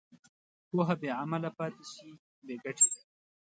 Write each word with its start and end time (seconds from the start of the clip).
پوهه 0.69 0.95
بېعمله 1.01 1.49
پاتې 1.57 1.83
شي، 1.93 2.09
بېګټې 2.45 2.87
ده. 2.93 3.01